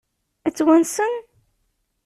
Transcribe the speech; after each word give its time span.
Ad 0.47 0.51
tt-wansen? 0.53 1.13